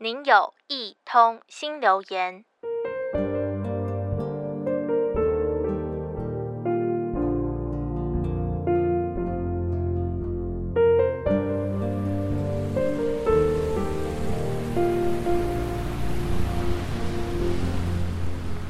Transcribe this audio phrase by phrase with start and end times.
[0.00, 2.44] 您有一通新留言。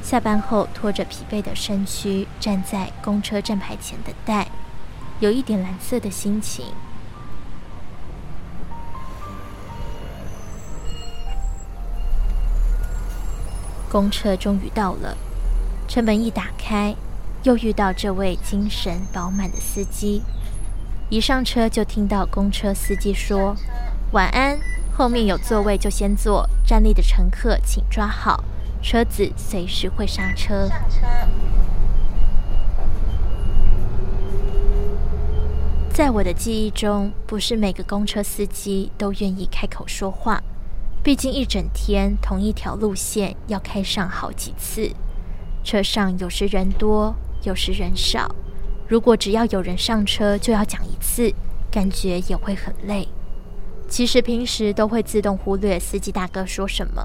[0.01, 4.47] 下班后，拖着疲惫的身躯站在公车站牌前等待，
[5.19, 6.65] 有一点蓝色的心情。
[13.89, 15.17] 公车终于到了，
[15.87, 16.95] 车门一打开，
[17.41, 20.21] 又遇到这位精神饱满的司机。
[21.09, 23.55] 一上车就听到公车司机说
[24.13, 24.59] ：“晚安，
[24.95, 28.43] 后面有座位就先坐，站立的乘客请抓好。”
[28.81, 30.69] 车子随时会刹车。
[35.91, 40.41] 在我的记忆中，不是每个公车司机都愿意开口说话，
[41.09, 44.91] 毕竟一整天同一条路线要开上好几次，
[45.63, 48.35] 车上有时人多，有时人少。
[48.87, 51.33] 如果只要有人上车就要讲一次，
[51.71, 53.07] 感觉也会很累。
[53.87, 57.03] 其实平时都会自动忽略司机大哥说什么。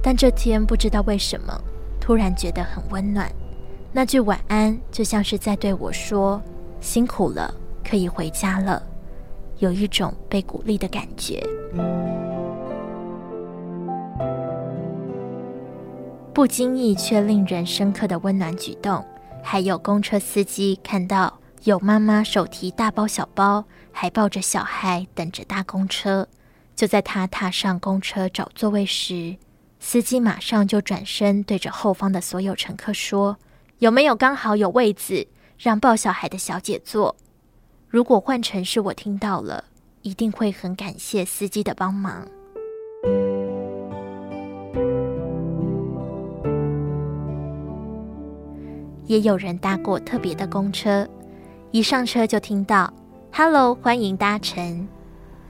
[0.00, 1.60] 但这天不知道为什么，
[2.00, 3.28] 突然觉得很温暖。
[3.90, 6.40] 那句晚安，就像是在对我说
[6.80, 7.52] ：“辛苦了，
[7.82, 8.80] 可以回家了。”
[9.58, 11.44] 有一种被鼓励的感觉。
[16.40, 19.04] 不经意却令人深刻的温暖举动，
[19.44, 26.26] 还有公车司机看到有妈妈手提大包小包，还抱着小孩等着搭公车。
[26.74, 29.36] 就在他踏上公车找座位时，
[29.80, 33.36] 司机马上就转身对着后方的所有乘客说
[33.80, 35.26] ：“有没有刚好有位子
[35.58, 37.14] 让抱小孩的小姐坐？”
[37.86, 39.64] 如果换成是我听到了，
[40.00, 42.26] 一定会很感谢司机的帮忙。
[49.10, 51.04] 也有人搭过特别的公车，
[51.72, 52.94] 一上车就听到
[53.32, 54.86] “Hello，欢迎搭乘”，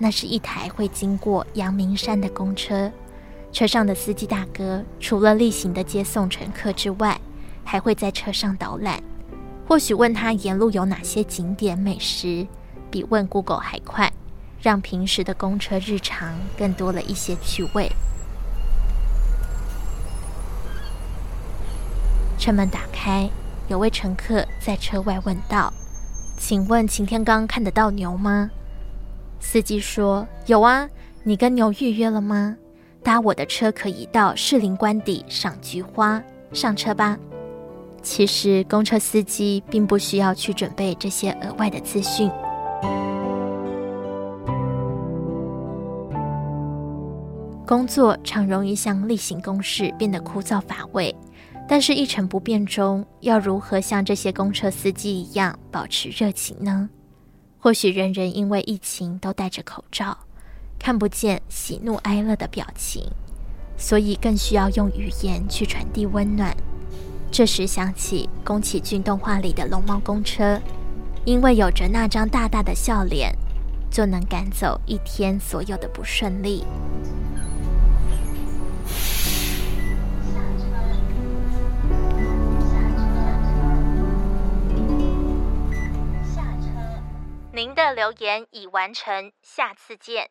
[0.01, 2.91] 那是一台会经过阳明山的公车。
[3.53, 7.21] 车上的司机大哥除了例行的接送乘客之外，
[7.63, 8.99] 还会在车上导览。
[9.69, 12.47] 或许问他沿路有哪些景点美食，
[12.91, 14.11] 比问 Google 还快，
[14.63, 17.93] 让平时的公车日常更多了一些趣味。
[22.39, 23.29] 车门打开，
[23.71, 25.73] 有位乘客在车外问道
[26.37, 28.51] ：“请问擎天刚看得到牛吗？”
[29.39, 30.91] 司机说：“有啊，
[31.23, 32.57] 你跟牛预约了吗？”
[33.01, 36.21] 搭我的车可以到士林官邸赏菊花，
[36.53, 37.17] 上车吧。
[38.03, 42.29] 其实公车司机并不需要去准备这些额外的资讯。
[47.65, 51.15] 工作常容易像例行公事变得枯燥乏味，
[51.71, 56.91] 但是一成不变中，要如何像这些公车司机一样保持热情呢？
[57.61, 60.19] 或许人人因为疫情都戴着口罩。
[60.81, 63.05] 看不见喜怒哀乐的表情，
[63.77, 66.53] 所以更需要用语言去传递温暖。
[67.31, 70.61] 这时想起宫崎骏动画里的龙猫公车，
[71.25, 73.33] 因为有着那张大大的笑脸，
[73.89, 76.65] 就能赶走一天所有的不顺利。
[87.87, 90.31] 的留言已完成，下次见。